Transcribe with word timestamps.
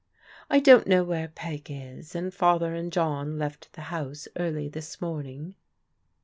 "I 0.49 0.59
don't 0.59 0.87
know 0.87 1.03
where 1.03 1.27
Peg 1.27 1.67
is, 1.69 2.15
and 2.15 2.33
Father 2.33 2.73
and 2.73 2.91
John 2.91 3.37
left 3.37 3.73
the 3.73 3.81
house 3.93 4.27
early 4.35 4.67
this 4.67 4.99
morning." 4.99 5.53